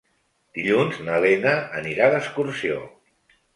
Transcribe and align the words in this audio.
Dilluns 0.57 0.97
na 1.09 1.19
Lena 1.27 1.53
anirà 1.83 2.09
d'excursió. 2.17 2.83